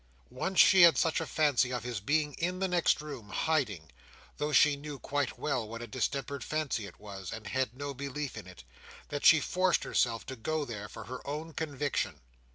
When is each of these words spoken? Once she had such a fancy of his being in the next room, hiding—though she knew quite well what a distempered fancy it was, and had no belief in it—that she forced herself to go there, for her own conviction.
Once 0.31 0.59
she 0.59 0.81
had 0.81 0.97
such 0.97 1.21
a 1.21 1.27
fancy 1.27 1.71
of 1.71 1.83
his 1.83 1.99
being 1.99 2.33
in 2.39 2.57
the 2.57 2.67
next 2.67 3.01
room, 3.03 3.29
hiding—though 3.29 4.51
she 4.51 4.75
knew 4.75 4.97
quite 4.97 5.37
well 5.37 5.69
what 5.69 5.83
a 5.83 5.85
distempered 5.85 6.43
fancy 6.43 6.87
it 6.87 6.99
was, 6.99 7.31
and 7.31 7.45
had 7.45 7.77
no 7.77 7.93
belief 7.93 8.35
in 8.35 8.47
it—that 8.47 9.23
she 9.23 9.39
forced 9.39 9.83
herself 9.83 10.25
to 10.25 10.35
go 10.35 10.65
there, 10.65 10.89
for 10.89 11.03
her 11.03 11.21
own 11.27 11.53
conviction. 11.53 12.19